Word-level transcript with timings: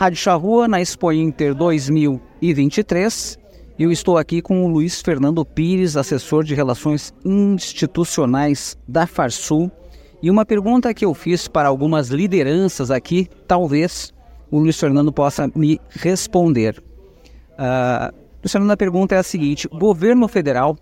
Rádio 0.00 0.18
Charrua 0.18 0.66
na 0.66 0.80
Expo 0.80 1.12
Inter 1.12 1.54
2023. 1.54 3.38
Eu 3.78 3.92
estou 3.92 4.16
aqui 4.16 4.40
com 4.40 4.64
o 4.64 4.66
Luiz 4.66 5.02
Fernando 5.02 5.44
Pires, 5.44 5.94
assessor 5.94 6.42
de 6.42 6.54
Relações 6.54 7.12
Institucionais 7.22 8.78
da 8.88 9.06
Farsul. 9.06 9.70
E 10.22 10.30
uma 10.30 10.46
pergunta 10.46 10.94
que 10.94 11.04
eu 11.04 11.12
fiz 11.12 11.46
para 11.48 11.68
algumas 11.68 12.08
lideranças 12.08 12.90
aqui, 12.90 13.28
talvez 13.46 14.10
o 14.50 14.58
Luiz 14.58 14.80
Fernando 14.80 15.12
possa 15.12 15.52
me 15.54 15.78
responder. 15.90 16.82
Uh, 17.58 18.10
Luiz 18.42 18.52
Fernando, 18.52 18.70
a 18.70 18.78
pergunta 18.78 19.14
é 19.14 19.18
a 19.18 19.22
seguinte: 19.22 19.68
o 19.70 19.78
governo 19.78 20.26
federal 20.28 20.78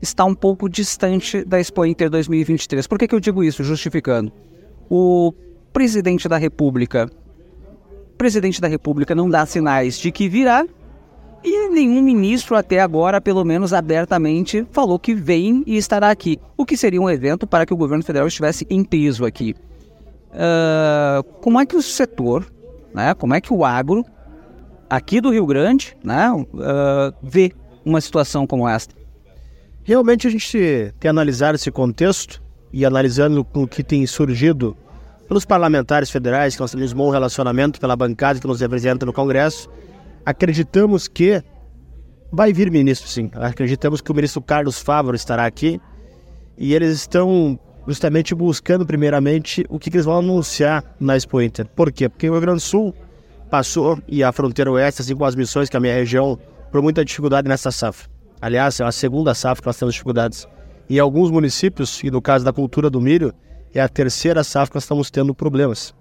está 0.00 0.24
um 0.24 0.34
pouco 0.34 0.70
distante 0.70 1.44
da 1.44 1.60
Expo 1.60 1.84
Inter 1.84 2.08
2023. 2.08 2.86
Por 2.86 2.98
que, 2.98 3.08
que 3.08 3.14
eu 3.14 3.20
digo 3.20 3.44
isso? 3.44 3.62
Justificando. 3.62 4.32
O 4.88 5.34
presidente 5.70 6.26
da 6.30 6.38
República, 6.38 7.10
presidente 8.16 8.60
da 8.60 8.68
República 8.68 9.14
não 9.14 9.28
dá 9.28 9.44
sinais 9.46 9.98
de 9.98 10.10
que 10.10 10.28
virá 10.28 10.64
e 11.44 11.68
nenhum 11.68 12.00
ministro 12.00 12.56
até 12.56 12.80
agora, 12.80 13.20
pelo 13.20 13.44
menos 13.44 13.74
abertamente, 13.74 14.66
falou 14.72 14.98
que 14.98 15.14
vem 15.14 15.62
e 15.66 15.76
estará 15.76 16.10
aqui. 16.10 16.40
O 16.56 16.64
que 16.64 16.74
seria 16.74 17.00
um 17.00 17.10
evento 17.10 17.46
para 17.46 17.66
que 17.66 17.74
o 17.74 17.76
governo 17.76 18.02
federal 18.02 18.26
estivesse 18.26 18.66
em 18.70 18.82
peso 18.82 19.26
aqui. 19.26 19.54
Uh, 20.30 21.22
como 21.40 21.60
é 21.60 21.66
que 21.66 21.76
o 21.76 21.82
setor, 21.82 22.50
né, 22.94 23.12
como 23.12 23.34
é 23.34 23.42
que 23.42 23.52
o 23.52 23.62
agro 23.62 24.04
aqui 24.88 25.20
do 25.20 25.30
Rio 25.30 25.44
Grande 25.44 25.94
né, 26.02 26.32
uh, 26.32 27.14
vê 27.22 27.52
uma 27.84 28.00
situação 28.00 28.46
como 28.46 28.66
esta? 28.66 28.94
Realmente 29.82 30.26
a 30.26 30.30
gente 30.30 30.94
tem 30.98 31.10
analisado 31.10 31.56
esse 31.56 31.70
contexto 31.70 32.42
e 32.72 32.86
analisando 32.86 33.46
o 33.52 33.68
que 33.68 33.84
tem 33.84 34.06
surgido 34.06 34.74
pelos 35.26 35.44
parlamentares 35.44 36.10
federais, 36.10 36.54
que 36.54 36.60
nós 36.60 36.70
temos 36.70 36.92
um 36.92 36.96
bom 36.96 37.10
relacionamento 37.10 37.80
pela 37.80 37.96
bancada 37.96 38.38
que 38.38 38.46
nos 38.46 38.60
representa 38.60 39.06
no 39.06 39.12
Congresso, 39.12 39.68
acreditamos 40.24 41.08
que 41.08 41.42
vai 42.30 42.52
vir 42.52 42.70
ministro, 42.70 43.08
sim. 43.08 43.30
Acreditamos 43.34 44.00
que 44.00 44.10
o 44.10 44.14
ministro 44.14 44.42
Carlos 44.42 44.78
Fávaro 44.78 45.16
estará 45.16 45.46
aqui 45.46 45.80
e 46.58 46.74
eles 46.74 46.92
estão 46.92 47.58
justamente 47.86 48.34
buscando, 48.34 48.86
primeiramente, 48.86 49.64
o 49.68 49.78
que, 49.78 49.90
eles 49.90 50.04
vão 50.04 50.18
anunciar 50.18 50.84
na 50.98 51.16
Expo 51.16 51.40
Inter. 51.40 51.66
Por 51.66 51.92
quê? 51.92 52.08
Porque 52.08 52.28
o 52.28 52.32
Rio 52.32 52.40
Grande 52.40 52.58
do 52.58 52.62
Sul 52.62 52.94
passou 53.50 53.98
e 54.08 54.22
a 54.22 54.32
fronteira 54.32 54.70
oeste, 54.70 55.02
assim 55.02 55.12
como 55.12 55.26
as 55.26 55.34
missões, 55.34 55.68
que 55.68 55.76
a 55.76 55.80
minha 55.80 55.94
região, 55.94 56.38
por 56.70 56.82
muita 56.82 57.04
dificuldade 57.04 57.48
nessa 57.48 57.70
safra. 57.70 58.08
Aliás, 58.40 58.80
é 58.80 58.84
a 58.84 58.92
segunda 58.92 59.34
safra 59.34 59.62
que 59.62 59.66
nós 59.66 59.76
temos 59.76 59.94
dificuldades. 59.94 60.48
Em 60.88 60.98
alguns 60.98 61.30
municípios, 61.30 62.02
e 62.02 62.10
no 62.10 62.20
caso 62.20 62.44
da 62.44 62.52
cultura 62.52 62.90
do 62.90 63.00
milho, 63.00 63.32
é 63.74 63.80
a 63.80 63.88
terceira 63.88 64.44
safra 64.44 64.70
que 64.70 64.76
nós 64.76 64.84
estamos 64.84 65.10
tendo 65.10 65.34
problemas. 65.34 65.94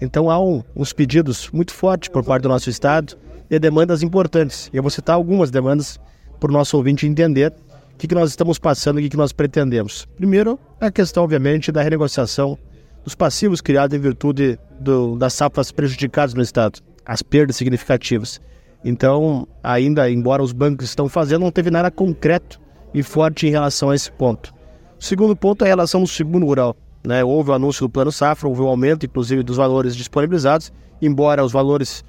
Então 0.00 0.30
há 0.30 0.38
um, 0.38 0.62
uns 0.74 0.92
pedidos 0.92 1.50
muito 1.50 1.72
fortes 1.72 2.08
por 2.08 2.22
parte 2.22 2.42
do 2.42 2.48
nosso 2.48 2.70
Estado 2.70 3.16
e 3.50 3.58
demandas 3.58 4.02
importantes. 4.02 4.70
E 4.72 4.76
eu 4.76 4.82
vou 4.82 4.90
citar 4.90 5.16
algumas 5.16 5.50
demandas 5.50 5.98
para 6.38 6.50
o 6.50 6.52
nosso 6.52 6.76
ouvinte 6.76 7.06
entender 7.06 7.52
o 7.92 7.96
que, 7.96 8.06
que 8.06 8.14
nós 8.14 8.30
estamos 8.30 8.58
passando 8.58 9.00
e 9.00 9.06
o 9.06 9.10
que, 9.10 9.16
nós 9.16 9.32
pretendemos. 9.32 10.06
Primeiro, 10.16 10.58
a 10.78 10.90
questão, 10.90 11.24
obviamente, 11.24 11.72
da 11.72 11.82
renegociação 11.82 12.58
dos 13.02 13.14
passivos 13.14 13.60
criados 13.60 13.96
em 13.96 14.00
virtude 14.00 14.58
do, 14.78 15.16
das 15.16 15.32
safras 15.32 15.72
prejudicadas 15.72 16.34
no 16.34 16.42
Estado, 16.42 16.80
as 17.06 17.22
perdas 17.22 17.56
significativas. 17.56 18.40
Então, 18.84 19.48
ainda, 19.62 20.10
embora 20.10 20.42
os 20.42 20.52
bancos 20.52 20.86
estão 20.86 21.08
fazendo, 21.08 21.40
não 21.42 21.50
teve 21.50 21.70
nada 21.70 21.90
concreto 21.90 22.60
e 22.92 23.02
forte 23.02 23.46
em 23.46 23.50
relação 23.50 23.90
a 23.90 23.94
esse 23.94 24.12
ponto. 24.12 24.52
O 25.00 25.04
segundo 25.04 25.34
ponto 25.34 25.64
é 25.64 25.66
a 25.66 25.68
relação 25.68 26.02
do 26.02 26.06
seguro 26.06 26.44
rural. 26.44 26.76
Né? 27.06 27.22
Houve 27.22 27.50
o 27.50 27.54
anúncio 27.54 27.86
do 27.86 27.90
Plano 27.90 28.10
Safra, 28.10 28.48
houve 28.48 28.60
um 28.62 28.66
aumento, 28.66 29.06
inclusive, 29.06 29.44
dos 29.44 29.56
valores 29.56 29.94
disponibilizados, 29.94 30.72
embora 31.00 31.44
os 31.44 31.52
valores 31.52 32.04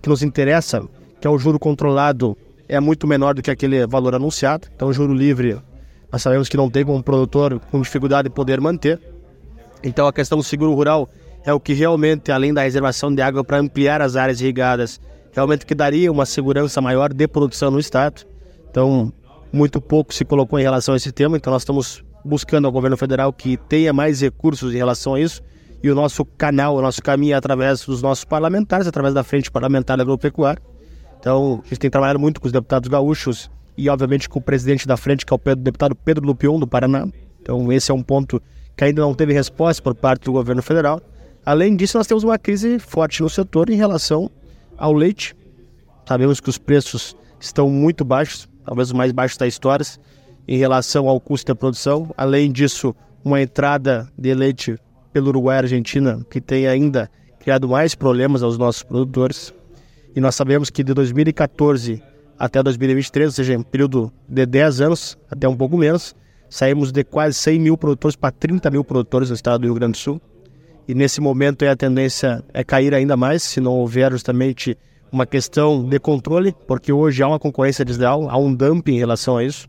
que 0.00 0.08
nos 0.08 0.22
interessa, 0.22 0.82
que 1.20 1.26
é 1.26 1.30
o 1.30 1.38
juro 1.38 1.58
controlado, 1.58 2.34
é 2.66 2.80
muito 2.80 3.06
menor 3.06 3.34
do 3.34 3.42
que 3.42 3.50
aquele 3.50 3.86
valor 3.86 4.14
anunciado. 4.14 4.66
Então, 4.74 4.88
o 4.88 4.92
juro 4.92 5.12
livre, 5.12 5.58
nós 6.10 6.22
sabemos 6.22 6.48
que 6.48 6.56
não 6.56 6.70
tem 6.70 6.82
como 6.82 7.02
produtor 7.02 7.60
com 7.70 7.82
dificuldade 7.82 8.30
de 8.30 8.34
poder 8.34 8.58
manter. 8.58 8.98
Então, 9.84 10.06
a 10.06 10.12
questão 10.14 10.38
do 10.38 10.44
seguro 10.44 10.72
rural 10.72 11.10
é 11.44 11.52
o 11.52 11.60
que 11.60 11.74
realmente, 11.74 12.32
além 12.32 12.54
da 12.54 12.62
reservação 12.62 13.14
de 13.14 13.20
água 13.20 13.44
para 13.44 13.58
ampliar 13.58 14.00
as 14.00 14.16
áreas 14.16 14.40
irrigadas, 14.40 14.98
realmente 15.30 15.66
que 15.66 15.74
daria 15.74 16.10
uma 16.10 16.24
segurança 16.24 16.80
maior 16.80 17.12
de 17.12 17.28
produção 17.28 17.70
no 17.70 17.78
Estado. 17.78 18.22
Então, 18.70 19.12
muito 19.52 19.78
pouco 19.78 20.14
se 20.14 20.24
colocou 20.24 20.58
em 20.58 20.62
relação 20.62 20.94
a 20.94 20.96
esse 20.96 21.12
tema, 21.12 21.36
então 21.36 21.52
nós 21.52 21.62
estamos 21.62 22.02
buscando 22.28 22.66
ao 22.66 22.72
governo 22.72 22.96
federal 22.96 23.32
que 23.32 23.56
tenha 23.56 23.92
mais 23.92 24.20
recursos 24.20 24.72
em 24.72 24.76
relação 24.76 25.14
a 25.14 25.20
isso. 25.20 25.42
E 25.82 25.90
o 25.90 25.94
nosso 25.94 26.24
canal, 26.24 26.76
o 26.76 26.82
nosso 26.82 27.02
caminho 27.02 27.34
é 27.34 27.36
através 27.36 27.84
dos 27.84 28.02
nossos 28.02 28.24
parlamentares, 28.24 28.86
através 28.86 29.14
da 29.14 29.24
Frente 29.24 29.50
Parlamentar 29.50 30.00
Agropecuária. 30.00 30.60
Então, 31.18 31.62
a 31.64 31.68
gente 31.68 31.78
tem 31.78 31.90
trabalhado 31.90 32.18
muito 32.18 32.40
com 32.40 32.46
os 32.46 32.52
deputados 32.52 32.88
gaúchos 32.88 33.50
e, 33.76 33.88
obviamente, 33.88 34.28
com 34.28 34.38
o 34.38 34.42
presidente 34.42 34.86
da 34.86 34.96
frente, 34.96 35.24
que 35.24 35.32
é 35.32 35.36
o 35.36 35.56
deputado 35.56 35.94
Pedro 35.94 36.26
Lupion, 36.26 36.58
do 36.58 36.66
Paraná. 36.66 37.08
Então, 37.40 37.72
esse 37.72 37.90
é 37.90 37.94
um 37.94 38.02
ponto 38.02 38.42
que 38.76 38.84
ainda 38.84 39.02
não 39.02 39.14
teve 39.14 39.32
resposta 39.32 39.82
por 39.82 39.94
parte 39.94 40.24
do 40.24 40.32
governo 40.32 40.62
federal. 40.62 41.00
Além 41.44 41.76
disso, 41.76 41.96
nós 41.96 42.06
temos 42.06 42.24
uma 42.24 42.38
crise 42.38 42.78
forte 42.78 43.22
no 43.22 43.30
setor 43.30 43.70
em 43.70 43.76
relação 43.76 44.30
ao 44.76 44.92
leite. 44.92 45.34
Sabemos 46.06 46.40
que 46.40 46.48
os 46.48 46.58
preços 46.58 47.16
estão 47.40 47.68
muito 47.70 48.04
baixos, 48.04 48.48
talvez 48.64 48.88
os 48.88 48.92
mais 48.92 49.12
baixos 49.12 49.38
da 49.38 49.46
história, 49.46 49.84
em 50.48 50.56
relação 50.56 51.08
ao 51.08 51.20
custo 51.20 51.52
da 51.52 51.54
produção. 51.54 52.10
Além 52.16 52.50
disso, 52.50 52.96
uma 53.22 53.40
entrada 53.40 54.08
de 54.16 54.34
leite 54.34 54.78
pelo 55.12 55.28
Uruguai 55.28 55.56
e 55.56 55.58
Argentina 55.58 56.26
que 56.30 56.40
tem 56.40 56.66
ainda 56.66 57.10
criado 57.38 57.68
mais 57.68 57.94
problemas 57.94 58.42
aos 58.42 58.56
nossos 58.56 58.82
produtores. 58.82 59.52
E 60.16 60.20
nós 60.20 60.34
sabemos 60.34 60.70
que 60.70 60.82
de 60.82 60.94
2014 60.94 62.02
até 62.38 62.62
2023, 62.62 63.26
ou 63.26 63.32
seja, 63.32 63.58
um 63.58 63.62
período 63.62 64.12
de 64.28 64.46
10 64.46 64.80
anos, 64.80 65.18
até 65.30 65.48
um 65.48 65.56
pouco 65.56 65.76
menos, 65.76 66.14
saímos 66.48 66.92
de 66.92 67.04
quase 67.04 67.36
100 67.36 67.58
mil 67.58 67.76
produtores 67.76 68.16
para 68.16 68.30
30 68.30 68.70
mil 68.70 68.84
produtores 68.84 69.28
no 69.28 69.34
estado 69.34 69.60
do 69.60 69.64
Rio 69.64 69.74
Grande 69.74 69.92
do 69.92 69.98
Sul. 69.98 70.20
E 70.86 70.94
nesse 70.94 71.20
momento 71.20 71.64
a 71.66 71.76
tendência 71.76 72.42
é 72.54 72.64
cair 72.64 72.94
ainda 72.94 73.16
mais, 73.16 73.42
se 73.42 73.60
não 73.60 73.72
houver 73.72 74.12
justamente 74.12 74.78
uma 75.10 75.26
questão 75.26 75.86
de 75.86 75.98
controle, 75.98 76.54
porque 76.66 76.92
hoje 76.92 77.22
há 77.22 77.28
uma 77.28 77.38
concorrência 77.38 77.84
desleal, 77.84 78.30
há 78.30 78.38
um 78.38 78.54
dumping 78.54 78.94
em 78.94 78.98
relação 78.98 79.36
a 79.36 79.44
isso, 79.44 79.68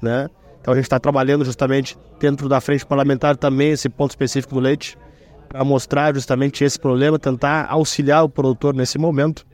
né? 0.00 0.28
Então 0.60 0.72
a 0.72 0.76
gente 0.76 0.84
está 0.84 0.98
trabalhando 0.98 1.44
justamente 1.44 1.96
dentro 2.20 2.48
da 2.48 2.60
frente 2.60 2.84
parlamentar 2.84 3.36
também 3.36 3.70
esse 3.70 3.88
ponto 3.88 4.10
específico 4.10 4.54
do 4.54 4.60
leite, 4.60 4.98
para 5.48 5.64
mostrar 5.64 6.14
justamente 6.14 6.62
esse 6.62 6.78
problema, 6.78 7.18
tentar 7.18 7.66
auxiliar 7.70 8.24
o 8.24 8.28
produtor 8.28 8.74
nesse 8.74 8.98
momento. 8.98 9.46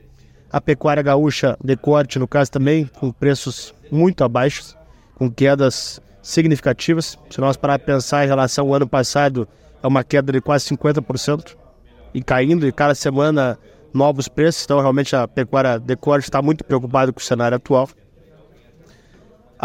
A 0.51 0.59
pecuária 0.59 1.01
gaúcha 1.01 1.57
de 1.63 1.75
corte, 1.75 2.19
no 2.19 2.27
caso 2.27 2.51
também, 2.51 2.85
com 2.99 3.11
preços 3.11 3.73
muito 3.91 4.23
abaixos, 4.23 4.77
com 5.15 5.31
quedas 5.31 6.01
significativas. 6.21 7.17
Se 7.29 7.39
nós 7.39 7.55
parar 7.55 7.79
para 7.79 7.95
pensar 7.95 8.25
em 8.25 8.27
relação 8.27 8.67
ao 8.67 8.73
ano 8.73 8.87
passado, 8.87 9.47
é 9.81 9.87
uma 9.87 10.03
queda 10.03 10.31
de 10.31 10.41
quase 10.41 10.65
50%, 10.65 11.55
e 12.13 12.21
caindo, 12.21 12.65
e 12.67 12.71
cada 12.71 12.95
semana 12.95 13.59
novos 13.93 14.27
preços, 14.27 14.63
então 14.63 14.79
realmente 14.79 15.15
a 15.15 15.27
pecuária 15.27 15.79
de 15.79 15.95
corte 15.95 16.23
está 16.23 16.41
muito 16.41 16.63
preocupada 16.63 17.11
com 17.11 17.19
o 17.19 17.23
cenário 17.23 17.55
atual. 17.55 17.89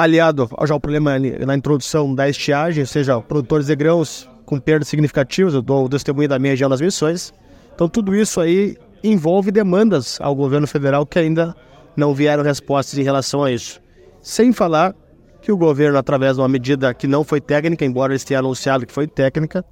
Aliado 0.00 0.48
já 0.66 0.72
ao 0.72 0.80
problema 0.80 1.18
na 1.18 1.54
introdução 1.54 2.14
da 2.14 2.26
estiagem, 2.26 2.82
ou 2.82 2.86
seja, 2.86 3.20
produtores 3.20 3.66
de 3.66 3.76
grãos 3.76 4.26
com 4.46 4.58
perdas 4.58 4.88
significativas, 4.88 5.52
eu 5.52 5.60
dou 5.60 5.84
o 5.84 5.88
testemunho 5.90 6.26
da 6.26 6.38
minha 6.38 6.52
região 6.52 6.70
das 6.70 6.80
missões. 6.80 7.34
Então 7.74 7.86
tudo 7.86 8.16
isso 8.16 8.40
aí 8.40 8.78
envolve 9.04 9.50
demandas 9.50 10.18
ao 10.18 10.34
governo 10.34 10.66
federal 10.66 11.04
que 11.04 11.18
ainda 11.18 11.54
não 11.94 12.14
vieram 12.14 12.42
respostas 12.42 12.98
em 12.98 13.02
relação 13.02 13.44
a 13.44 13.52
isso. 13.52 13.78
Sem 14.22 14.54
falar 14.54 14.94
que 15.42 15.52
o 15.52 15.56
governo, 15.56 15.98
através 15.98 16.36
de 16.36 16.40
uma 16.40 16.48
medida 16.48 16.94
que 16.94 17.06
não 17.06 17.22
foi 17.22 17.38
técnica, 17.38 17.84
embora 17.84 18.14
eles 18.14 18.24
tenham 18.24 18.40
anunciado 18.40 18.86
que 18.86 18.92
foi 18.94 19.06
técnica, 19.06 19.62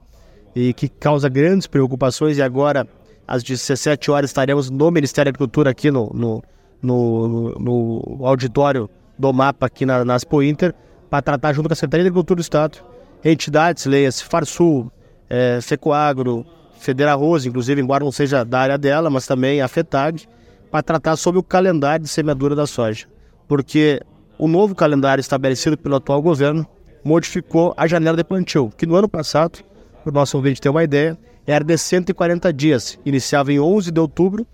e 0.55 0.75
que 0.75 0.91
causa 0.91 1.31
grandes 1.31 1.67
preocupações, 1.67 2.37
e 2.37 2.43
agora 2.43 2.87
às 3.27 3.43
17 3.43 4.11
horas 4.11 4.29
estaremos 4.29 4.69
no 4.69 4.91
Ministério 4.91 5.33
da 5.33 5.37
Agricultura, 5.37 5.71
aqui 5.71 5.91
no, 5.91 6.11
no, 6.13 6.43
no, 6.83 7.55
no 7.59 8.27
auditório 8.27 8.91
do 9.19 9.33
mapa 9.33 9.67
aqui 9.67 9.85
na, 9.85 10.05
na 10.05 10.17
Inter, 10.45 10.75
para 11.11 11.23
tratar 11.23 11.53
junto 11.53 11.69
com 11.69 11.73
a 11.73 11.77
Secretaria 11.77 12.05
de 12.05 12.09
Agricultura 12.09 12.37
do 12.37 12.43
Estado, 12.43 12.79
entidades, 13.25 13.87
leias, 13.87 14.21
Farsul, 14.21 14.91
é, 15.29 15.61
Secoagro, 15.61 16.47
Federarroz, 16.79 17.45
inclusive, 17.45 17.81
embora 17.81 18.05
não 18.05 18.13
seja 18.13 18.45
da 18.45 18.61
área 18.61 18.79
dela, 18.79 19.11
mas 19.11 19.27
também 19.27 19.61
a 19.61 19.69
FETAG, 19.69 20.27
para 20.71 20.83
tratar 20.83 21.17
sobre 21.17 21.41
o 21.41 21.43
calendário 21.43 22.05
de 22.05 22.11
semeadura 22.11 22.55
da 22.55 22.67
soja. 22.67 23.07
Porque 23.49 24.01
o 24.39 24.47
novo 24.47 24.75
calendário 24.75 25.21
estabelecido 25.21 25.77
pelo 25.77 25.97
atual 25.97 26.23
governo 26.23 26.67
modificou 27.03 27.75
a 27.77 27.87
janela 27.87 28.17
de 28.17 28.25
plantio, 28.25 28.71
que 28.77 28.87
no 28.87 28.95
ano 28.95 29.09
passado, 29.09 29.59
para 30.05 30.11
o 30.11 30.15
nosso 30.15 30.37
ouvinte 30.37 30.61
ter 30.61 30.69
uma 30.69 30.85
ideia, 30.85 31.19
era 31.47 31.65
de 31.65 31.77
140 31.77 32.53
dias. 32.53 32.99
Iniciava 33.05 33.53
em 33.53 33.59
11 33.59 33.91
de 33.91 33.99
outubro 33.99 34.47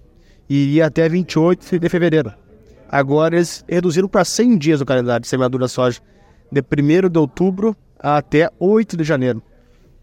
e 0.49 0.77
ia 0.77 0.87
até 0.87 1.09
28 1.09 1.79
de 1.79 1.89
fevereiro. 1.89 2.33
Agora 2.89 3.37
eles 3.37 3.65
reduziram 3.69 4.09
para 4.09 4.25
100 4.25 4.59
dias 4.59 4.81
o 4.81 4.85
calendário 4.87 5.23
de 5.23 5.29
semeadura 5.29 5.65
da 5.65 5.69
soja, 5.69 6.01
de 6.51 6.61
1 6.61 7.09
de 7.09 7.19
outubro 7.19 7.77
até 7.99 8.51
8 8.59 8.97
de 8.97 9.05
janeiro. 9.05 9.43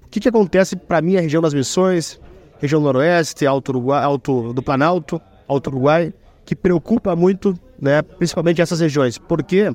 O 0.04 0.10
que, 0.10 0.19
que 0.19 0.30
acontece 0.30 0.75
para 0.75 1.01
mim, 1.01 1.16
a 1.16 1.22
região 1.22 1.42
das 1.42 1.54
Missões, 1.54 2.19
região 2.60 2.81
noroeste, 2.81 3.45
Alto, 3.45 3.69
Uruguai, 3.69 4.04
Alto 4.04 4.54
do 4.54 4.62
Planalto, 4.62 5.22
Alto 5.48 5.69
Uruguai, 5.69 6.13
que 6.45 6.56
preocupa 6.56 7.16
muito, 7.16 7.57
né, 7.80 8.01
principalmente 8.01 8.62
essas 8.62 8.80
regiões. 8.80 9.18
Porque 9.18 9.74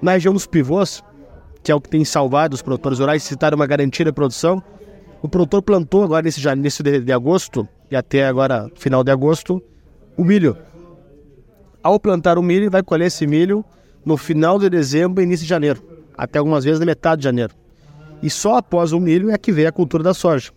na 0.00 0.12
região 0.12 0.32
dos 0.32 0.46
pivôs, 0.46 1.02
que 1.62 1.72
é 1.72 1.74
o 1.74 1.80
que 1.80 1.88
tem 1.88 2.04
salvado 2.04 2.54
os 2.54 2.62
produtores 2.62 2.98
rurais, 3.00 3.22
citaram 3.22 3.56
uma 3.56 3.66
garantia 3.66 4.04
de 4.04 4.12
produção, 4.12 4.62
o 5.20 5.28
produtor 5.28 5.62
plantou 5.62 6.04
agora 6.04 6.22
nesse 6.22 6.46
início 6.46 6.84
de, 6.84 7.00
de 7.00 7.12
agosto 7.12 7.68
e 7.90 7.96
até 7.96 8.26
agora 8.26 8.70
final 8.76 9.02
de 9.02 9.10
agosto 9.10 9.62
o 10.16 10.24
milho. 10.24 10.56
Ao 11.86 12.00
plantar 12.00 12.36
o 12.36 12.42
milho, 12.42 12.68
vai 12.68 12.82
colher 12.82 13.06
esse 13.06 13.28
milho 13.28 13.64
no 14.04 14.16
final 14.16 14.58
de 14.58 14.68
dezembro 14.68 15.22
e 15.22 15.24
início 15.24 15.44
de 15.44 15.48
janeiro, 15.48 15.80
até 16.18 16.40
algumas 16.40 16.64
vezes 16.64 16.80
na 16.80 16.86
metade 16.86 17.20
de 17.20 17.24
janeiro. 17.26 17.54
E 18.20 18.28
só 18.28 18.56
após 18.56 18.92
o 18.92 18.98
milho 18.98 19.30
é 19.30 19.38
que 19.38 19.52
vem 19.52 19.66
a 19.66 19.70
cultura 19.70 20.02
da 20.02 20.12
soja. 20.12 20.50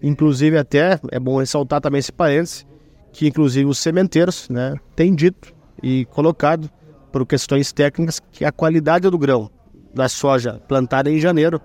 Inclusive 0.00 0.56
até 0.56 1.00
é 1.10 1.18
bom 1.18 1.40
ressaltar 1.40 1.80
também 1.80 1.98
esse 1.98 2.12
parênteses 2.12 2.64
que 3.12 3.26
inclusive 3.26 3.68
os 3.68 3.78
sementeiros, 3.78 4.48
né, 4.48 4.76
têm 4.94 5.16
dito 5.16 5.52
e 5.82 6.04
colocado 6.04 6.70
por 7.10 7.26
questões 7.26 7.72
técnicas 7.72 8.20
que 8.30 8.44
a 8.44 8.52
qualidade 8.52 9.10
do 9.10 9.18
grão 9.18 9.50
da 9.92 10.08
soja 10.08 10.62
plantada 10.68 11.10
em 11.10 11.18
janeiro 11.18 11.60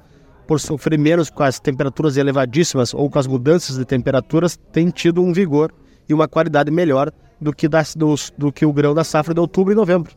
por 0.47 0.59
sofrer 0.59 0.97
menos 0.97 1.29
com 1.29 1.43
as 1.43 1.59
temperaturas 1.59 2.17
elevadíssimas 2.17 2.95
ou 2.95 3.11
com 3.11 3.19
as 3.19 3.27
mudanças 3.27 3.77
de 3.77 3.85
temperaturas, 3.85 4.57
tem 4.71 4.89
tido 4.89 5.21
um 5.21 5.31
vigor 5.31 5.71
e 6.09 6.15
uma 6.15 6.27
qualidade 6.27 6.71
melhor 6.71 7.11
do 7.41 7.51
que, 7.51 7.67
do, 7.67 8.15
do 8.37 8.51
que 8.51 8.65
o 8.65 8.71
grão 8.71 8.93
da 8.93 9.03
safra 9.03 9.33
de 9.33 9.39
outubro 9.39 9.73
e 9.73 9.75
novembro. 9.75 10.13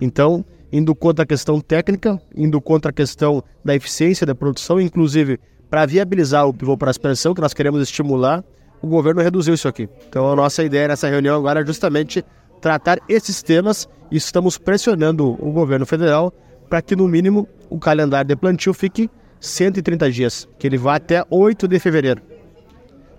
Então, 0.00 0.44
indo 0.72 0.94
contra 0.94 1.24
a 1.24 1.26
questão 1.26 1.60
técnica, 1.60 2.20
indo 2.34 2.60
contra 2.60 2.90
a 2.90 2.94
questão 2.94 3.42
da 3.64 3.74
eficiência 3.74 4.24
da 4.24 4.34
produção, 4.34 4.80
inclusive 4.80 5.40
para 5.68 5.84
viabilizar 5.86 6.46
o 6.46 6.54
pivô 6.54 6.76
para 6.76 6.90
aspersão, 6.90 7.34
que 7.34 7.40
nós 7.40 7.54
queremos 7.54 7.82
estimular, 7.82 8.44
o 8.80 8.86
governo 8.86 9.20
reduziu 9.20 9.54
isso 9.54 9.68
aqui. 9.68 9.88
Então, 10.08 10.30
a 10.30 10.36
nossa 10.36 10.64
ideia 10.64 10.88
nessa 10.88 11.08
reunião 11.08 11.36
agora 11.36 11.60
é 11.60 11.66
justamente 11.66 12.24
tratar 12.60 12.98
esses 13.08 13.42
temas 13.42 13.88
e 14.10 14.16
estamos 14.16 14.58
pressionando 14.58 15.36
o 15.44 15.52
governo 15.52 15.86
federal 15.86 16.32
para 16.68 16.80
que, 16.80 16.96
no 16.96 17.06
mínimo, 17.08 17.48
o 17.68 17.78
calendário 17.78 18.28
de 18.28 18.36
plantio 18.36 18.72
fique 18.72 19.10
130 19.40 20.10
dias, 20.10 20.48
que 20.58 20.66
ele 20.66 20.76
vá 20.76 20.96
até 20.96 21.24
8 21.30 21.66
de 21.66 21.78
fevereiro, 21.78 22.22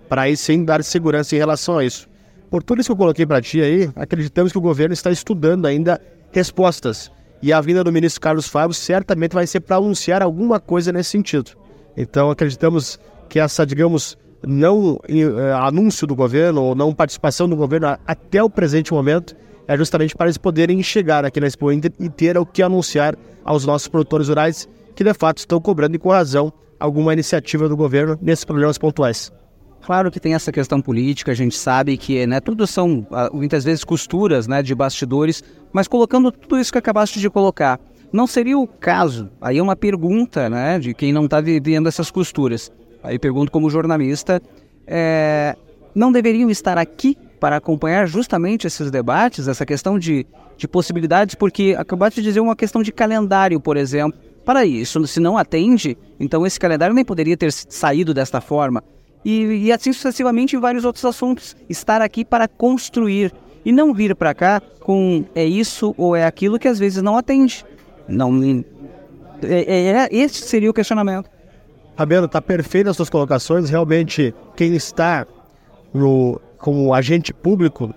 para 0.08 0.22
aí 0.22 0.36
sim 0.36 0.64
dar 0.64 0.82
segurança 0.84 1.34
em 1.34 1.38
relação 1.38 1.78
a 1.78 1.84
isso. 1.84 2.08
Por 2.52 2.62
tudo 2.62 2.82
isso 2.82 2.88
que 2.88 2.92
eu 2.92 2.96
coloquei 2.98 3.24
para 3.24 3.40
ti 3.40 3.62
aí, 3.62 3.90
acreditamos 3.96 4.52
que 4.52 4.58
o 4.58 4.60
governo 4.60 4.92
está 4.92 5.10
estudando 5.10 5.64
ainda 5.64 5.98
respostas. 6.30 7.10
E 7.40 7.50
a 7.50 7.58
vinda 7.62 7.82
do 7.82 7.90
ministro 7.90 8.20
Carlos 8.20 8.46
Fábio 8.46 8.74
certamente 8.74 9.32
vai 9.32 9.46
ser 9.46 9.60
para 9.60 9.76
anunciar 9.76 10.20
alguma 10.20 10.60
coisa 10.60 10.92
nesse 10.92 11.08
sentido. 11.08 11.52
Então 11.96 12.30
acreditamos 12.30 13.00
que 13.26 13.40
essa, 13.40 13.64
digamos, 13.64 14.18
não 14.46 15.00
eh, 15.08 15.52
anúncio 15.54 16.06
do 16.06 16.14
governo 16.14 16.62
ou 16.62 16.74
não 16.74 16.94
participação 16.94 17.48
do 17.48 17.56
governo 17.56 17.96
até 18.06 18.42
o 18.42 18.50
presente 18.50 18.92
momento 18.92 19.34
é 19.66 19.74
justamente 19.74 20.14
para 20.14 20.26
eles 20.26 20.36
poderem 20.36 20.82
chegar 20.82 21.24
aqui 21.24 21.40
na 21.40 21.46
Expo 21.46 21.72
Inter 21.72 21.90
e 21.98 22.10
ter 22.10 22.36
o 22.36 22.44
que 22.44 22.62
anunciar 22.62 23.16
aos 23.46 23.64
nossos 23.64 23.88
produtores 23.88 24.28
rurais 24.28 24.68
que 24.94 25.02
de 25.02 25.14
fato 25.14 25.38
estão 25.38 25.58
cobrando 25.58 25.96
e 25.96 25.98
com 25.98 26.10
razão 26.10 26.52
alguma 26.78 27.14
iniciativa 27.14 27.66
do 27.66 27.78
governo 27.78 28.18
nesses 28.20 28.44
problemas 28.44 28.76
pontuais. 28.76 29.32
Claro 29.84 30.12
que 30.12 30.20
tem 30.20 30.34
essa 30.34 30.52
questão 30.52 30.80
política, 30.80 31.32
a 31.32 31.34
gente 31.34 31.56
sabe 31.56 31.96
que 31.96 32.24
né, 32.24 32.40
tudo 32.40 32.66
são 32.68 33.04
ah, 33.10 33.28
muitas 33.32 33.64
vezes 33.64 33.82
costuras 33.82 34.46
né, 34.46 34.62
de 34.62 34.74
bastidores, 34.76 35.42
mas 35.72 35.88
colocando 35.88 36.30
tudo 36.30 36.58
isso 36.60 36.70
que 36.70 36.78
acabaste 36.78 37.18
de 37.18 37.28
colocar, 37.28 37.80
não 38.12 38.26
seria 38.26 38.56
o 38.56 38.66
caso, 38.66 39.28
aí 39.40 39.58
é 39.58 39.62
uma 39.62 39.74
pergunta 39.74 40.48
né, 40.48 40.78
de 40.78 40.94
quem 40.94 41.12
não 41.12 41.24
está 41.24 41.40
vivendo 41.40 41.88
essas 41.88 42.12
costuras, 42.12 42.70
aí 43.02 43.18
pergunto 43.18 43.50
como 43.50 43.68
jornalista, 43.68 44.40
é, 44.86 45.56
não 45.92 46.12
deveriam 46.12 46.48
estar 46.48 46.78
aqui 46.78 47.18
para 47.40 47.56
acompanhar 47.56 48.06
justamente 48.06 48.68
esses 48.68 48.88
debates, 48.88 49.48
essa 49.48 49.66
questão 49.66 49.98
de, 49.98 50.24
de 50.56 50.68
possibilidades, 50.68 51.34
porque 51.34 51.74
acabaste 51.76 52.20
de 52.20 52.28
dizer 52.28 52.38
uma 52.38 52.54
questão 52.54 52.84
de 52.84 52.92
calendário, 52.92 53.58
por 53.58 53.76
exemplo, 53.76 54.16
para 54.44 54.64
isso, 54.64 55.04
se 55.08 55.18
não 55.18 55.36
atende, 55.36 55.98
então 56.20 56.46
esse 56.46 56.60
calendário 56.60 56.94
nem 56.94 57.04
poderia 57.04 57.36
ter 57.36 57.50
saído 57.50 58.14
desta 58.14 58.40
forma. 58.40 58.84
E, 59.24 59.66
e 59.66 59.72
assim 59.72 59.92
sucessivamente 59.92 60.56
em 60.56 60.60
vários 60.60 60.84
outros 60.84 61.04
assuntos. 61.04 61.56
Estar 61.68 62.02
aqui 62.02 62.24
para 62.24 62.48
construir 62.48 63.32
e 63.64 63.72
não 63.72 63.94
vir 63.94 64.14
para 64.14 64.34
cá 64.34 64.60
com 64.80 65.24
é 65.34 65.44
isso 65.44 65.94
ou 65.96 66.16
é 66.16 66.24
aquilo 66.24 66.58
que 66.58 66.68
às 66.68 66.78
vezes 66.78 67.02
não 67.02 67.16
atende. 67.16 67.64
Não, 68.08 68.42
é, 69.42 69.62
é, 69.62 69.88
é 69.88 70.08
esse 70.10 70.42
seria 70.42 70.70
o 70.70 70.74
questionamento. 70.74 71.30
Fabiano, 71.96 72.26
está 72.26 72.40
perfeito 72.40 72.90
as 72.90 72.96
suas 72.96 73.10
colocações. 73.10 73.70
Realmente, 73.70 74.34
quem 74.56 74.74
está 74.74 75.26
no, 75.92 76.40
como 76.58 76.92
agente 76.94 77.32
público 77.32 77.94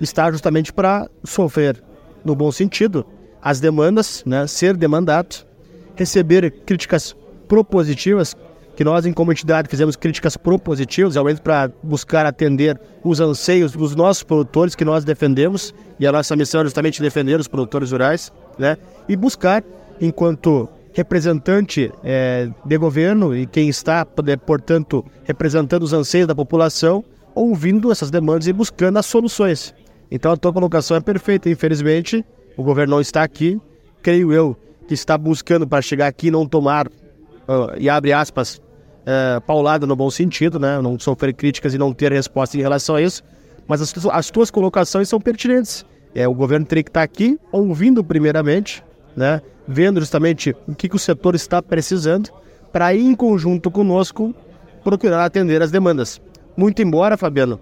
está 0.00 0.30
justamente 0.30 0.72
para 0.72 1.08
sofrer, 1.24 1.82
no 2.24 2.34
bom 2.34 2.50
sentido, 2.50 3.06
as 3.40 3.60
demandas, 3.60 4.22
né, 4.26 4.46
ser 4.46 4.76
demandado 4.76 5.46
receber 5.94 6.50
críticas 6.64 7.14
propositivas, 7.46 8.34
que 8.76 8.84
nós, 8.84 9.06
em 9.06 9.12
como 9.12 9.32
entidade, 9.32 9.68
fizemos 9.68 9.96
críticas 9.96 10.36
propositivas, 10.36 11.14
realmente 11.14 11.40
para 11.40 11.70
buscar 11.82 12.26
atender 12.26 12.80
os 13.02 13.20
anseios 13.20 13.72
dos 13.72 13.94
nossos 13.94 14.22
produtores 14.22 14.74
que 14.74 14.84
nós 14.84 15.04
defendemos, 15.04 15.74
e 15.98 16.06
a 16.06 16.12
nossa 16.12 16.34
missão 16.34 16.60
é 16.60 16.64
justamente 16.64 17.00
defender 17.00 17.38
os 17.38 17.48
produtores 17.48 17.92
rurais, 17.92 18.32
né? 18.58 18.76
e 19.08 19.14
buscar, 19.16 19.62
enquanto 20.00 20.68
representante 20.92 21.92
é, 22.04 22.48
de 22.64 22.78
governo 22.78 23.36
e 23.36 23.46
quem 23.46 23.68
está, 23.68 24.06
portanto, 24.46 25.04
representando 25.24 25.82
os 25.82 25.92
anseios 25.92 26.26
da 26.26 26.34
população, 26.34 27.04
ouvindo 27.34 27.90
essas 27.90 28.10
demandas 28.10 28.46
e 28.46 28.52
buscando 28.52 28.98
as 28.98 29.06
soluções. 29.06 29.74
Então 30.10 30.30
a 30.30 30.36
tua 30.36 30.52
colocação 30.52 30.96
é 30.96 31.00
perfeita. 31.00 31.50
Infelizmente, 31.50 32.24
o 32.56 32.62
governo 32.62 32.94
não 32.94 33.00
está 33.00 33.24
aqui. 33.24 33.60
Creio 34.02 34.32
eu 34.32 34.56
que 34.86 34.94
está 34.94 35.18
buscando 35.18 35.66
para 35.66 35.82
chegar 35.82 36.06
aqui 36.06 36.30
não 36.30 36.46
tomar, 36.46 36.86
uh, 36.86 37.74
e 37.78 37.88
abre 37.88 38.12
aspas, 38.12 38.60
uh, 39.04 39.40
paulada 39.42 39.86
no 39.86 39.94
bom 39.94 40.10
sentido, 40.10 40.58
né? 40.58 40.80
não 40.80 40.98
sofrer 40.98 41.34
críticas 41.34 41.74
e 41.74 41.78
não 41.78 41.92
ter 41.92 42.12
resposta 42.12 42.56
em 42.56 42.60
relação 42.60 42.96
a 42.96 43.02
isso, 43.02 43.22
mas 43.66 43.80
as, 43.80 43.94
as 44.06 44.30
tuas 44.30 44.50
colocações 44.50 45.08
são 45.08 45.20
pertinentes. 45.20 45.84
É, 46.14 46.28
o 46.28 46.34
governo 46.34 46.66
teria 46.66 46.84
que 46.84 46.90
estar 46.90 47.02
aqui 47.02 47.38
ouvindo 47.50 48.04
primeiramente, 48.04 48.82
né? 49.16 49.40
vendo 49.66 50.00
justamente 50.00 50.54
o 50.68 50.74
que, 50.74 50.88
que 50.88 50.96
o 50.96 50.98
setor 50.98 51.34
está 51.34 51.62
precisando, 51.62 52.30
para 52.72 52.92
ir 52.94 53.04
em 53.04 53.14
conjunto 53.14 53.70
conosco 53.70 54.34
procurar 54.82 55.24
atender 55.24 55.62
as 55.62 55.70
demandas. 55.70 56.20
Muito 56.56 56.82
embora, 56.82 57.16
Fabiano, 57.16 57.58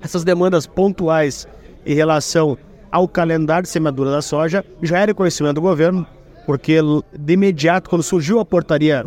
essas 0.00 0.24
demandas 0.24 0.66
pontuais 0.66 1.46
em 1.84 1.94
relação 1.94 2.56
ao 2.90 3.06
calendário 3.08 3.64
de 3.64 3.68
semeadura 3.68 4.10
da 4.10 4.22
soja 4.22 4.64
já 4.82 4.98
era 4.98 5.14
conhecimento 5.14 5.54
do 5.54 5.60
governo, 5.60 6.06
porque 6.46 6.78
de 7.18 7.32
imediato, 7.32 7.88
quando 7.90 8.02
surgiu 8.02 8.38
a 8.40 8.44
portaria 8.44 9.04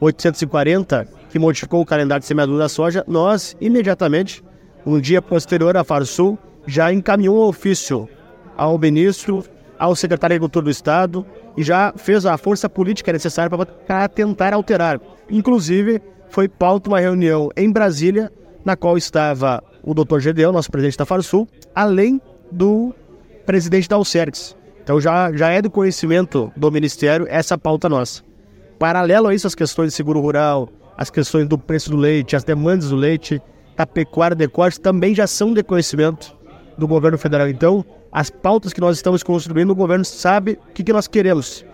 840, 0.00 1.06
que 1.28 1.38
modificou 1.38 1.80
o 1.80 1.86
calendário 1.86 2.20
de 2.20 2.26
semeadura 2.26 2.58
da 2.58 2.68
soja, 2.68 3.04
nós, 3.06 3.56
imediatamente, 3.60 4.42
um 4.86 5.00
dia 5.00 5.20
posterior 5.20 5.76
à 5.76 5.84
Farsul, 5.84 6.38
já 6.66 6.92
encaminhou 6.92 7.38
um 7.38 7.48
ofício 7.48 8.08
ao 8.56 8.78
ministro, 8.78 9.44
ao 9.78 9.94
secretário 9.94 10.34
de 10.34 10.36
Agricultura 10.36 10.64
do 10.64 10.70
Estado 10.70 11.24
e 11.56 11.62
já 11.62 11.92
fez 11.96 12.26
a 12.26 12.36
força 12.36 12.68
política 12.68 13.12
necessária 13.12 13.50
para 13.86 14.08
tentar 14.08 14.52
alterar. 14.52 15.00
Inclusive, 15.30 16.00
foi 16.28 16.48
pauta 16.48 16.90
uma 16.90 17.00
reunião 17.00 17.50
em 17.56 17.70
Brasília, 17.70 18.30
na 18.64 18.76
qual 18.76 18.98
estava 18.98 19.62
o 19.82 19.94
doutor 19.94 20.20
Gedeu, 20.20 20.52
nosso 20.52 20.70
presidente 20.70 20.98
da 20.98 21.06
Farsul, 21.06 21.48
além 21.74 22.20
do 22.50 22.94
presidente 23.46 23.88
da 23.88 23.96
Alcerx. 23.96 24.56
Então 24.82 25.00
já, 25.00 25.32
já 25.32 25.50
é 25.50 25.62
do 25.62 25.70
conhecimento 25.70 26.52
do 26.56 26.70
Ministério 26.70 27.26
essa 27.28 27.56
pauta 27.56 27.88
nossa. 27.88 28.27
Paralelo 28.78 29.28
a 29.28 29.34
isso, 29.34 29.46
as 29.46 29.54
questões 29.54 29.88
de 29.88 29.94
seguro 29.94 30.20
rural, 30.20 30.68
as 30.96 31.10
questões 31.10 31.48
do 31.48 31.58
preço 31.58 31.90
do 31.90 31.96
leite, 31.96 32.36
as 32.36 32.44
demandas 32.44 32.90
do 32.90 32.96
leite, 32.96 33.42
da 33.76 33.86
pecuária 33.86 34.36
de 34.36 34.48
corte 34.48 34.80
também 34.80 35.14
já 35.14 35.26
são 35.26 35.52
de 35.52 35.62
conhecimento 35.62 36.36
do 36.76 36.86
governo 36.86 37.18
federal. 37.18 37.48
Então, 37.48 37.84
as 38.10 38.30
pautas 38.30 38.72
que 38.72 38.80
nós 38.80 38.96
estamos 38.96 39.22
construindo, 39.22 39.70
o 39.70 39.74
governo 39.74 40.04
sabe 40.04 40.58
o 40.70 40.72
que, 40.72 40.84
que 40.84 40.92
nós 40.92 41.08
queremos. 41.08 41.64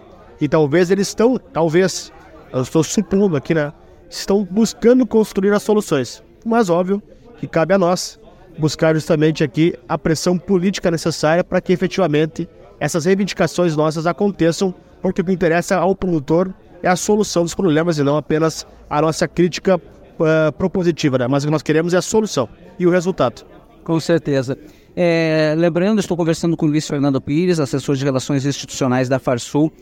E 0.40 0.48
talvez 0.48 0.90
eles 0.90 1.08
estão, 1.08 1.38
talvez, 1.38 2.12
eu 2.52 2.62
estou 2.62 2.82
supondo 2.82 3.36
aqui, 3.36 3.54
né? 3.54 3.72
Estão 4.08 4.44
buscando 4.50 5.06
construir 5.06 5.52
as 5.52 5.62
soluções. 5.62 6.22
Mas 6.44 6.68
óbvio 6.68 7.02
que 7.38 7.46
cabe 7.46 7.74
a 7.74 7.78
nós 7.78 8.18
buscar 8.58 8.94
justamente 8.94 9.44
aqui 9.44 9.74
a 9.88 9.98
pressão 9.98 10.38
política 10.38 10.90
necessária 10.90 11.44
para 11.44 11.60
que 11.60 11.72
efetivamente 11.72 12.48
essas 12.80 13.04
reivindicações 13.04 13.76
nossas 13.76 14.06
aconteçam, 14.06 14.74
porque 15.00 15.20
o 15.20 15.24
que 15.24 15.32
interessa 15.32 15.76
ao 15.76 15.94
produtor 15.94 16.54
é 16.84 16.88
a 16.88 16.96
solução 16.96 17.42
dos 17.42 17.54
problemas 17.54 17.98
e 17.98 18.02
não 18.02 18.16
apenas 18.18 18.66
a 18.90 19.00
nossa 19.00 19.26
crítica 19.26 19.76
uh, 19.76 20.52
propositiva, 20.52 21.16
né? 21.16 21.26
mas 21.26 21.42
o 21.42 21.46
que 21.46 21.50
nós 21.50 21.62
queremos 21.62 21.94
é 21.94 21.96
a 21.96 22.02
solução 22.02 22.46
e 22.78 22.86
o 22.86 22.90
resultado. 22.90 23.44
Com 23.82 23.98
certeza. 23.98 24.58
É, 24.94 25.54
lembrando, 25.56 25.98
estou 25.98 26.16
conversando 26.16 26.56
com 26.56 26.66
o 26.66 26.68
Luiz 26.68 26.86
Fernando 26.86 27.20
Pires, 27.20 27.58
assessor 27.58 27.96
de 27.96 28.04
Relações 28.04 28.44
Institucionais 28.44 29.08
da 29.08 29.18
Farsul, 29.18 29.72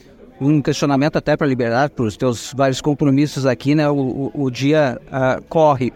um 0.41 0.63
questionamento 0.63 1.17
até 1.17 1.37
para 1.37 1.47
liberar 1.47 1.91
para 1.91 2.05
os 2.05 2.17
teus 2.17 2.53
vários 2.57 2.81
compromissos 2.81 3.47
aqui, 3.47 3.75
né? 3.75 3.89
O, 3.89 4.31
o, 4.35 4.45
o 4.45 4.51
dia 4.51 4.99
uh, 5.09 5.43
corre. 5.49 5.93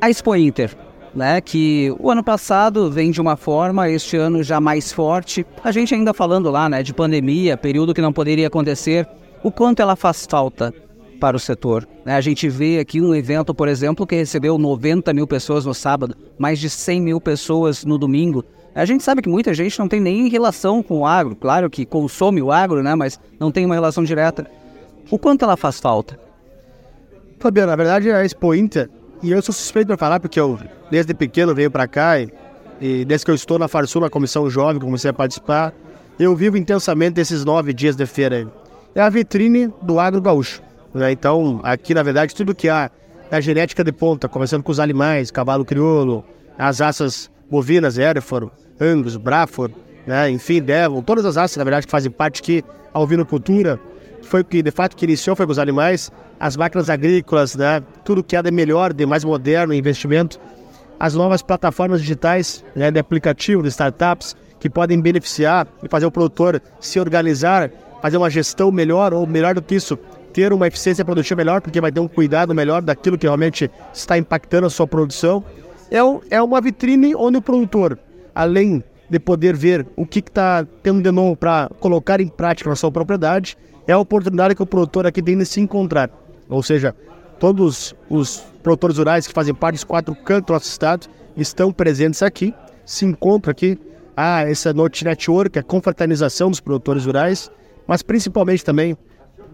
A 0.00 0.10
Expo 0.10 0.34
Inter, 0.36 0.76
né, 1.14 1.40
que 1.40 1.94
o 1.98 2.10
ano 2.10 2.22
passado 2.22 2.90
vem 2.90 3.10
de 3.10 3.20
uma 3.20 3.36
forma, 3.36 3.88
este 3.88 4.16
ano 4.16 4.42
já 4.42 4.60
mais 4.60 4.92
forte. 4.92 5.46
A 5.62 5.70
gente 5.70 5.94
ainda 5.94 6.12
falando 6.12 6.50
lá, 6.50 6.68
né, 6.68 6.82
de 6.82 6.92
pandemia, 6.92 7.56
período 7.56 7.94
que 7.94 8.00
não 8.00 8.12
poderia 8.12 8.48
acontecer, 8.48 9.06
o 9.42 9.50
quanto 9.50 9.80
ela 9.80 9.96
faz 9.96 10.26
falta 10.28 10.72
para 11.20 11.36
o 11.36 11.40
setor. 11.40 11.86
Né? 12.04 12.14
A 12.14 12.20
gente 12.20 12.48
vê 12.48 12.78
aqui 12.78 13.00
um 13.00 13.14
evento, 13.14 13.54
por 13.54 13.68
exemplo, 13.68 14.06
que 14.06 14.16
recebeu 14.16 14.58
90 14.58 15.12
mil 15.12 15.26
pessoas 15.26 15.64
no 15.64 15.72
sábado, 15.72 16.16
mais 16.38 16.58
de 16.58 16.68
100 16.68 17.00
mil 17.00 17.20
pessoas 17.20 17.84
no 17.84 17.96
domingo. 17.96 18.44
A 18.74 18.84
gente 18.84 19.04
sabe 19.04 19.22
que 19.22 19.28
muita 19.28 19.52
gente 19.52 19.78
não 19.78 19.86
tem 19.86 20.00
nem 20.00 20.28
relação 20.28 20.82
com 20.82 21.00
o 21.00 21.06
agro, 21.06 21.36
claro 21.36 21.68
que 21.68 21.84
consome 21.84 22.42
o 22.42 22.50
agro, 22.50 22.82
né, 22.82 22.94
mas 22.94 23.20
não 23.38 23.52
tem 23.52 23.66
uma 23.66 23.74
relação 23.74 24.02
direta. 24.02 24.50
O 25.10 25.18
quanto 25.18 25.44
ela 25.44 25.56
faz 25.56 25.78
falta? 25.78 26.18
Fabiano, 27.38 27.70
na 27.70 27.76
verdade 27.76 28.10
a 28.10 28.24
Expo 28.24 28.54
Inter, 28.54 28.88
e 29.22 29.30
eu 29.30 29.42
sou 29.42 29.54
suspeito 29.54 29.88
para 29.88 29.96
falar 29.96 30.18
porque 30.18 30.40
eu 30.40 30.58
desde 30.90 31.14
pequeno 31.14 31.54
venho 31.54 31.70
para 31.70 31.86
cá 31.86 32.18
e, 32.18 32.32
e, 32.80 33.04
desde 33.04 33.24
que 33.24 33.30
eu 33.30 33.34
estou 33.34 33.58
na 33.58 33.68
Farsul, 33.68 34.00
na 34.00 34.10
Comissão 34.10 34.48
Jovem, 34.48 34.80
comecei 34.80 35.10
a 35.10 35.14
participar, 35.14 35.72
eu 36.18 36.34
vivo 36.34 36.56
intensamente 36.56 37.20
esses 37.20 37.44
nove 37.44 37.72
dias 37.72 37.94
de 37.94 38.06
feira. 38.06 38.48
É 38.94 39.00
a 39.00 39.08
vitrine 39.08 39.72
do 39.80 39.98
agro 39.98 40.20
gaúcho. 40.20 40.62
Né? 40.92 41.12
Então, 41.12 41.60
aqui 41.62 41.94
na 41.94 42.02
verdade, 42.02 42.34
tudo 42.34 42.54
que 42.54 42.68
há 42.68 42.90
a 43.30 43.40
genética 43.40 43.82
de 43.82 43.92
ponta, 43.92 44.28
começando 44.28 44.62
com 44.62 44.70
os 44.70 44.78
animais, 44.78 45.30
cavalo 45.30 45.64
crioulo, 45.64 46.22
as 46.58 46.80
raças 46.80 47.30
bovinas, 47.50 47.96
Hereford, 47.96 48.50
Angus, 48.78 49.16
Braford, 49.16 49.74
né? 50.06 50.30
enfim, 50.30 50.60
Devon, 50.60 51.00
todas 51.00 51.24
as 51.24 51.36
raças, 51.36 51.56
na 51.56 51.64
verdade, 51.64 51.86
que 51.86 51.90
fazem 51.90 52.10
parte 52.10 52.42
aqui, 52.42 52.62
a 52.92 53.00
ovinocultura, 53.00 53.80
foi 54.22 54.42
o 54.42 54.44
que 54.44 54.62
de 54.62 54.70
fato 54.70 54.94
que 54.94 55.06
iniciou 55.06 55.34
foi 55.34 55.46
com 55.46 55.52
os 55.52 55.58
animais, 55.58 56.12
as 56.38 56.56
máquinas 56.56 56.90
agrícolas, 56.90 57.56
né? 57.56 57.82
tudo 58.04 58.22
que 58.22 58.36
há 58.36 58.42
de 58.42 58.50
melhor, 58.50 58.92
de 58.92 59.06
mais 59.06 59.24
moderno, 59.24 59.72
investimento, 59.72 60.38
as 61.00 61.14
novas 61.14 61.40
plataformas 61.40 62.02
digitais, 62.02 62.62
né? 62.76 62.90
de 62.90 62.98
aplicativo, 62.98 63.62
de 63.62 63.68
startups, 63.68 64.36
que 64.62 64.70
podem 64.70 65.00
beneficiar 65.00 65.66
e 65.82 65.88
fazer 65.88 66.06
o 66.06 66.10
produtor 66.12 66.62
se 66.78 67.00
organizar, 67.00 67.68
fazer 68.00 68.16
uma 68.16 68.30
gestão 68.30 68.70
melhor, 68.70 69.12
ou 69.12 69.26
melhor 69.26 69.56
do 69.56 69.60
que 69.60 69.74
isso, 69.74 69.98
ter 70.32 70.52
uma 70.52 70.68
eficiência 70.68 71.04
produtiva 71.04 71.36
melhor, 71.38 71.60
porque 71.60 71.80
vai 71.80 71.90
ter 71.90 71.98
um 71.98 72.06
cuidado 72.06 72.54
melhor 72.54 72.80
daquilo 72.80 73.18
que 73.18 73.26
realmente 73.26 73.68
está 73.92 74.16
impactando 74.16 74.68
a 74.68 74.70
sua 74.70 74.86
produção. 74.86 75.42
É, 75.90 76.36
é 76.36 76.40
uma 76.40 76.60
vitrine 76.60 77.12
onde 77.12 77.38
o 77.38 77.42
produtor, 77.42 77.98
além 78.32 78.84
de 79.10 79.18
poder 79.18 79.56
ver 79.56 79.84
o 79.96 80.06
que 80.06 80.20
está 80.20 80.64
tendo 80.80 81.02
de 81.02 81.10
novo 81.10 81.34
para 81.34 81.68
colocar 81.80 82.20
em 82.20 82.28
prática 82.28 82.70
na 82.70 82.76
sua 82.76 82.92
propriedade, 82.92 83.58
é 83.84 83.92
a 83.92 83.98
oportunidade 83.98 84.54
que 84.54 84.62
o 84.62 84.66
produtor 84.66 85.08
aqui 85.08 85.20
tem 85.20 85.36
de 85.36 85.44
se 85.44 85.60
encontrar. 85.60 86.08
Ou 86.48 86.62
seja, 86.62 86.94
todos 87.40 87.96
os 88.08 88.44
produtores 88.62 88.96
rurais 88.96 89.26
que 89.26 89.34
fazem 89.34 89.52
parte 89.52 89.74
dos 89.74 89.84
quatro 89.84 90.14
cantos 90.14 90.46
do 90.46 90.52
nosso 90.52 90.68
estado 90.68 91.08
estão 91.36 91.72
presentes 91.72 92.22
aqui, 92.22 92.54
se 92.86 93.04
encontram 93.04 93.50
aqui. 93.50 93.76
Há 94.24 94.48
essa 94.48 94.72
Note 94.72 95.04
Network, 95.04 95.58
a 95.58 95.64
confraternização 95.64 96.48
dos 96.48 96.60
produtores 96.60 97.06
rurais, 97.06 97.50
mas 97.88 98.04
principalmente 98.04 98.64
também, 98.64 98.96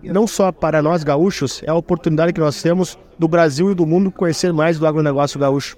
não 0.02 0.26
só 0.26 0.52
para 0.52 0.82
nós 0.82 1.02
gaúchos, 1.02 1.62
é 1.64 1.70
a 1.70 1.74
oportunidade 1.74 2.34
que 2.34 2.40
nós 2.40 2.60
temos 2.60 2.98
do 3.18 3.26
Brasil 3.26 3.72
e 3.72 3.74
do 3.74 3.86
mundo 3.86 4.10
conhecer 4.10 4.52
mais 4.52 4.78
do 4.78 4.86
agronegócio 4.86 5.40
gaúcho. 5.40 5.74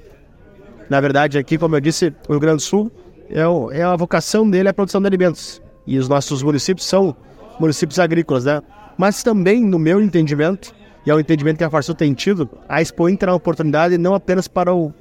Na 0.88 1.00
verdade, 1.00 1.38
aqui, 1.38 1.56
como 1.56 1.76
eu 1.76 1.80
disse, 1.80 2.12
o 2.26 2.32
Rio 2.32 2.40
Grande 2.40 2.56
do 2.56 2.62
Sul, 2.62 2.90
é, 3.30 3.46
o, 3.46 3.70
é 3.70 3.80
a 3.80 3.94
vocação 3.94 4.50
dele 4.50 4.66
é 4.66 4.70
a 4.72 4.74
produção 4.74 5.00
de 5.00 5.06
alimentos. 5.06 5.62
E 5.86 5.96
os 5.96 6.08
nossos 6.08 6.42
municípios 6.42 6.84
são 6.84 7.14
municípios 7.60 8.00
agrícolas, 8.00 8.44
né? 8.44 8.60
Mas 8.98 9.22
também, 9.22 9.64
no 9.64 9.78
meu 9.78 10.02
entendimento, 10.02 10.74
e 11.06 11.10
é 11.12 11.14
o 11.14 11.20
entendimento 11.20 11.58
que 11.58 11.64
a 11.64 11.70
Farsul 11.70 11.94
tem 11.94 12.12
tido, 12.12 12.50
a 12.68 12.82
Expo 12.82 13.08
Inter 13.08 13.28
é 13.28 13.30
uma 13.30 13.36
oportunidade 13.36 13.96
não 13.96 14.16
apenas 14.16 14.48
para 14.48 14.74
o 14.74 14.92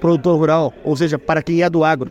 produtor 0.00 0.36
rural, 0.36 0.74
ou 0.82 0.96
seja, 0.96 1.16
para 1.16 1.40
quem 1.44 1.62
é 1.62 1.70
do 1.70 1.84
agro, 1.84 2.10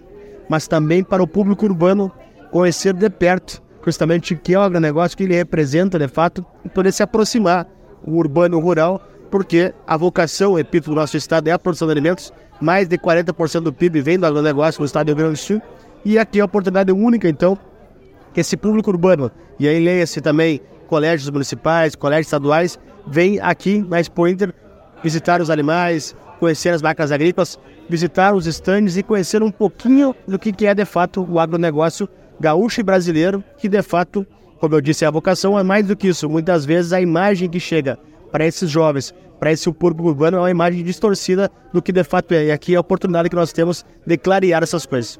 mas 0.50 0.68
também 0.68 1.04
para 1.04 1.24
o 1.24 1.28
público 1.28 1.66
urbano 1.66 2.12
conhecer 2.52 2.94
de 2.94 3.10
perto 3.10 3.64
justamente 3.86 4.34
o 4.34 4.38
que 4.38 4.54
é 4.54 4.60
o 4.60 4.62
agronegócio, 4.62 5.16
que 5.16 5.24
ele 5.24 5.36
representa 5.36 6.00
de 6.00 6.08
fato, 6.08 6.44
e 6.66 6.70
poder 6.70 6.92
se 6.92 7.04
aproximar 7.04 7.68
o 8.04 8.16
urbano 8.16 8.60
rural, 8.60 9.02
porque 9.30 9.74
a 9.86 9.96
vocação, 9.96 10.56
repito, 10.56 10.90
do 10.90 10.96
nosso 10.96 11.16
estado 11.16 11.48
é 11.48 11.52
a 11.52 11.60
produção 11.60 11.88
de 11.88 11.92
alimentos, 11.92 12.34
mais 12.60 12.88
de 12.88 12.98
40% 12.98 13.62
do 13.62 13.72
PIB 13.74 14.02
vem 14.02 14.18
do 14.18 14.26
agronegócio 14.26 14.82
no 14.82 14.86
estado 14.86 15.06
do 15.06 15.10
Rio 15.10 15.18
Grande 15.18 15.34
do 15.34 15.38
Sul, 15.38 15.62
e 16.04 16.18
aqui 16.18 16.40
é 16.40 16.42
a 16.42 16.46
oportunidade 16.46 16.92
única, 16.92 17.30
então, 17.30 17.58
que 18.34 18.40
esse 18.40 18.58
público 18.58 18.90
urbano, 18.90 19.32
e 19.60 19.68
aí 19.68 19.84
leia-se 19.84 20.20
também 20.20 20.62
colégios 20.88 21.30
municipais, 21.30 21.96
colégios 21.96 22.28
estaduais, 22.28 22.80
vem 23.08 23.40
aqui 23.40 23.86
na 23.88 24.00
Expo 24.00 24.28
Inter 24.28 24.54
visitar 25.04 25.42
os 25.42 25.50
animais, 25.50 26.16
conhecer 26.40 26.70
as 26.70 26.82
máquinas 26.82 27.12
agrícolas, 27.12 27.60
visitar 27.90 28.34
os 28.34 28.48
estandes 28.48 28.98
e 28.98 29.04
conhecer 29.04 29.44
um 29.44 29.52
pouquinho 29.52 30.16
do 30.28 30.40
que 30.40 30.66
é 30.66 30.74
de 30.74 30.86
fato 30.86 31.26
o 31.30 31.40
agronegócio 31.40 32.08
gaúcho 32.40 32.82
e 32.82 32.84
brasileiro, 32.84 33.44
que 33.58 33.70
de 33.70 33.82
fato, 33.82 34.26
como 34.60 34.76
eu 34.76 34.82
disse, 34.82 35.06
é 35.06 35.08
a 35.08 35.12
vocação 35.12 35.58
é 35.58 35.64
mais 35.64 35.86
do 35.86 35.96
que 35.96 36.08
isso. 36.08 36.30
Muitas 36.30 36.66
vezes 36.66 36.94
a 36.94 37.02
imagem 37.02 37.50
que 37.50 37.60
chega 37.60 37.98
para 38.32 38.46
esses 38.46 38.70
jovens, 38.70 39.14
para 39.40 39.52
esse 39.52 39.72
público 39.72 40.10
urbano, 40.10 40.38
é 40.38 40.40
uma 40.42 40.52
imagem 40.52 40.84
distorcida 40.84 41.50
do 41.72 41.82
que 41.82 41.92
de 41.92 42.04
fato 42.04 42.34
é. 42.34 42.46
E 42.46 42.52
aqui 42.52 42.74
é 42.74 42.78
a 42.78 42.82
oportunidade 42.82 43.30
que 43.30 43.36
nós 43.36 43.54
temos 43.54 43.86
de 44.06 44.18
clarear 44.18 44.64
essas 44.64 44.86
coisas. 44.86 45.20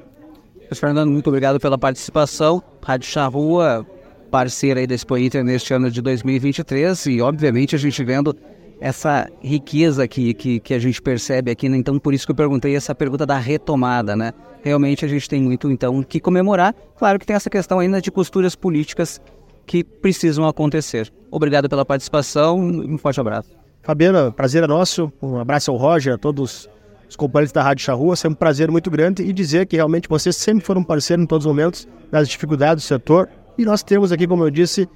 Fernando, 0.74 1.10
muito 1.10 1.28
obrigado 1.28 1.60
pela 1.60 1.78
participação. 1.78 2.62
Rádio 2.82 3.08
Charrua, 3.08 3.86
parceira 4.30 4.80
aí 4.80 4.86
da 4.86 4.94
Expo 4.94 5.16
Inter 5.16 5.44
neste 5.44 5.72
ano 5.72 5.90
de 5.90 6.02
2023 6.02 7.06
e, 7.06 7.20
obviamente, 7.20 7.74
a 7.74 7.78
gente 7.78 8.02
vendo 8.04 8.36
essa 8.80 9.28
riqueza 9.42 10.06
que, 10.06 10.34
que, 10.34 10.60
que 10.60 10.74
a 10.74 10.78
gente 10.78 11.00
percebe 11.00 11.50
aqui, 11.50 11.68
né? 11.68 11.76
então 11.76 11.98
por 11.98 12.12
isso 12.12 12.26
que 12.26 12.32
eu 12.32 12.36
perguntei 12.36 12.76
essa 12.76 12.94
pergunta 12.94 13.24
da 13.24 13.38
retomada, 13.38 14.14
né? 14.14 14.32
Realmente 14.62 15.04
a 15.04 15.08
gente 15.08 15.28
tem 15.28 15.40
muito, 15.40 15.70
então, 15.70 16.02
que 16.02 16.20
comemorar. 16.20 16.74
Claro 16.98 17.18
que 17.18 17.26
tem 17.26 17.36
essa 17.36 17.48
questão 17.48 17.78
ainda 17.78 18.00
de 18.00 18.10
costuras 18.10 18.54
políticas 18.54 19.20
que 19.64 19.82
precisam 19.82 20.46
acontecer. 20.46 21.12
Obrigado 21.30 21.68
pela 21.68 21.84
participação 21.84 22.58
e 22.82 22.94
um 22.94 22.98
forte 22.98 23.20
abraço. 23.20 23.50
Fabiana, 23.82 24.32
prazer 24.32 24.64
é 24.64 24.66
nosso. 24.66 25.12
Um 25.22 25.38
abraço 25.38 25.70
ao 25.70 25.76
Roger, 25.76 26.14
a 26.14 26.18
todos 26.18 26.68
os 27.08 27.16
companheiros 27.16 27.52
da 27.52 27.62
Rádio 27.62 27.84
Charrua, 27.84 28.14
é 28.22 28.28
um 28.28 28.34
prazer 28.34 28.70
muito 28.70 28.90
grande 28.90 29.22
e 29.22 29.32
dizer 29.32 29.66
que 29.66 29.76
realmente 29.76 30.08
vocês 30.08 30.34
sempre 30.34 30.64
foram 30.64 30.82
parceiros 30.82 31.22
em 31.22 31.26
todos 31.26 31.46
os 31.46 31.52
momentos 31.52 31.88
das 32.10 32.28
dificuldades 32.28 32.84
do 32.84 32.86
setor. 32.88 33.28
E 33.56 33.64
nós 33.64 33.82
temos 33.82 34.12
aqui, 34.12 34.26
como 34.26 34.44
eu 34.44 34.50
disse, 34.50 34.88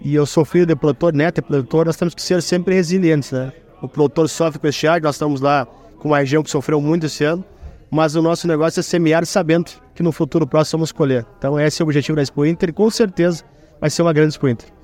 e 0.00 0.14
eu 0.14 0.26
sou 0.26 0.44
filho 0.44 0.66
de 0.66 0.76
produtor, 0.76 1.12
neto 1.12 1.36
de 1.36 1.42
produtor, 1.42 1.86
nós 1.86 1.96
temos 1.96 2.14
que 2.14 2.22
ser 2.22 2.42
sempre 2.42 2.74
resilientes, 2.74 3.32
né? 3.32 3.52
O 3.80 3.88
produtor 3.88 4.28
sofre 4.28 4.58
com 4.58 4.66
estiagem, 4.66 5.02
nós 5.02 5.16
estamos 5.16 5.40
lá 5.40 5.66
com 5.98 6.08
uma 6.08 6.18
região 6.18 6.42
que 6.42 6.50
sofreu 6.50 6.80
muito 6.80 7.06
esse 7.06 7.24
ano, 7.24 7.44
mas 7.90 8.14
o 8.14 8.22
nosso 8.22 8.46
negócio 8.46 8.80
é 8.80 8.82
semear 8.82 9.24
sabendo 9.26 9.70
que 9.94 10.02
no 10.02 10.12
futuro 10.12 10.46
próximo 10.46 10.78
vamos 10.78 10.92
colher. 10.92 11.26
Então 11.38 11.58
esse 11.58 11.80
é 11.80 11.84
o 11.84 11.86
objetivo 11.86 12.16
da 12.16 12.22
Expo 12.22 12.44
Inter 12.44 12.70
e 12.70 12.72
com 12.72 12.90
certeza 12.90 13.44
vai 13.80 13.90
ser 13.90 14.02
uma 14.02 14.12
grande 14.12 14.30
Expo 14.34 14.48
Inter. 14.48 14.75